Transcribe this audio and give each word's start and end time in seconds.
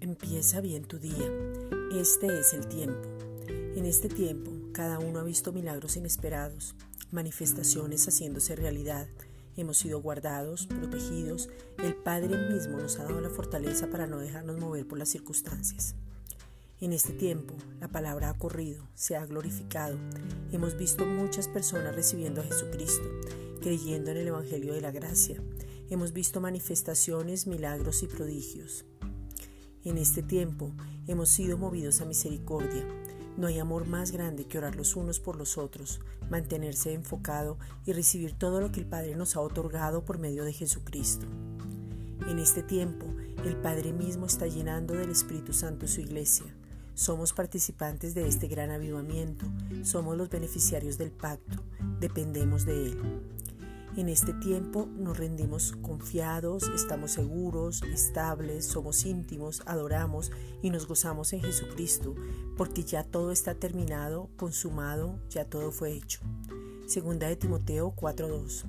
Empieza 0.00 0.60
bien 0.60 0.84
tu 0.84 0.98
día. 0.98 1.32
Este 1.90 2.26
es 2.38 2.52
el 2.52 2.68
tiempo. 2.68 3.08
En 3.48 3.86
este 3.86 4.10
tiempo, 4.10 4.50
cada 4.72 4.98
uno 4.98 5.20
ha 5.20 5.22
visto 5.22 5.54
milagros 5.54 5.96
inesperados, 5.96 6.74
manifestaciones 7.10 8.06
haciéndose 8.06 8.56
realidad. 8.56 9.08
Hemos 9.56 9.78
sido 9.78 10.02
guardados, 10.02 10.66
protegidos. 10.66 11.48
El 11.78 11.94
Padre 11.94 12.36
mismo 12.52 12.76
nos 12.76 12.98
ha 12.98 13.04
dado 13.04 13.22
la 13.22 13.30
fortaleza 13.30 13.88
para 13.88 14.06
no 14.06 14.18
dejarnos 14.18 14.60
mover 14.60 14.86
por 14.86 14.98
las 14.98 15.08
circunstancias. 15.08 15.94
En 16.82 16.92
este 16.92 17.14
tiempo, 17.14 17.54
la 17.80 17.88
palabra 17.88 18.28
ha 18.28 18.36
corrido, 18.36 18.86
se 18.94 19.16
ha 19.16 19.24
glorificado. 19.24 19.96
Hemos 20.52 20.76
visto 20.76 21.06
muchas 21.06 21.48
personas 21.48 21.94
recibiendo 21.94 22.42
a 22.42 22.44
Jesucristo, 22.44 23.08
creyendo 23.62 24.10
en 24.10 24.18
el 24.18 24.28
Evangelio 24.28 24.74
de 24.74 24.82
la 24.82 24.90
Gracia. 24.90 25.42
Hemos 25.88 26.12
visto 26.12 26.42
manifestaciones, 26.42 27.46
milagros 27.46 28.02
y 28.02 28.06
prodigios. 28.06 28.84
En 29.82 29.96
este 29.96 30.22
tiempo 30.22 30.72
hemos 31.06 31.30
sido 31.30 31.56
movidos 31.56 32.02
a 32.02 32.04
misericordia. 32.04 32.84
No 33.38 33.46
hay 33.46 33.58
amor 33.58 33.86
más 33.86 34.10
grande 34.10 34.44
que 34.44 34.58
orar 34.58 34.76
los 34.76 34.94
unos 34.94 35.20
por 35.20 35.36
los 35.36 35.56
otros, 35.56 36.00
mantenerse 36.28 36.92
enfocado 36.92 37.56
y 37.86 37.92
recibir 37.94 38.34
todo 38.34 38.60
lo 38.60 38.72
que 38.72 38.80
el 38.80 38.86
Padre 38.86 39.16
nos 39.16 39.36
ha 39.36 39.40
otorgado 39.40 40.04
por 40.04 40.18
medio 40.18 40.44
de 40.44 40.52
Jesucristo. 40.52 41.26
En 42.28 42.38
este 42.38 42.62
tiempo, 42.62 43.06
el 43.42 43.56
Padre 43.56 43.94
mismo 43.94 44.26
está 44.26 44.46
llenando 44.46 44.92
del 44.92 45.10
Espíritu 45.10 45.54
Santo 45.54 45.88
su 45.88 46.02
iglesia. 46.02 46.54
Somos 46.92 47.32
participantes 47.32 48.12
de 48.12 48.28
este 48.28 48.48
gran 48.48 48.70
avivamiento, 48.70 49.46
somos 49.82 50.18
los 50.18 50.28
beneficiarios 50.28 50.98
del 50.98 51.10
pacto, 51.10 51.62
dependemos 52.00 52.66
de 52.66 52.88
Él. 52.88 52.98
En 54.00 54.08
este 54.08 54.32
tiempo 54.32 54.88
nos 54.96 55.18
rendimos 55.18 55.72
confiados, 55.82 56.70
estamos 56.74 57.10
seguros, 57.10 57.82
estables, 57.82 58.64
somos 58.64 59.04
íntimos, 59.04 59.62
adoramos 59.66 60.32
y 60.62 60.70
nos 60.70 60.86
gozamos 60.86 61.34
en 61.34 61.42
Jesucristo, 61.42 62.14
porque 62.56 62.82
ya 62.82 63.04
todo 63.04 63.30
está 63.30 63.56
terminado, 63.56 64.30
consumado, 64.38 65.20
ya 65.28 65.44
todo 65.44 65.70
fue 65.70 65.92
hecho. 65.92 66.20
Segunda 66.86 67.28
de 67.28 67.36
Timoteo 67.36 67.94
4:2. 67.94 68.64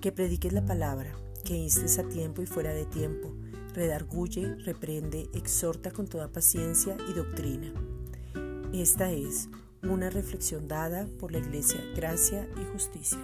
Que 0.00 0.10
prediques 0.10 0.52
la 0.52 0.66
palabra, 0.66 1.14
que 1.44 1.54
instes 1.54 2.00
a 2.00 2.08
tiempo 2.08 2.42
y 2.42 2.46
fuera 2.46 2.74
de 2.74 2.84
tiempo, 2.84 3.32
redarguye, 3.74 4.56
reprende, 4.56 5.30
exhorta 5.34 5.92
con 5.92 6.08
toda 6.08 6.32
paciencia 6.32 6.96
y 7.08 7.12
doctrina. 7.12 7.72
Esta 8.72 9.12
es 9.12 9.48
una 9.84 10.10
reflexión 10.10 10.66
dada 10.66 11.06
por 11.20 11.30
la 11.30 11.38
Iglesia 11.38 11.80
Gracia 11.94 12.48
y 12.60 12.64
Justicia. 12.72 13.20